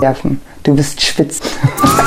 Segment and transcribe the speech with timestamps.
[0.00, 0.40] werfen.
[0.62, 1.40] Du bist spitz.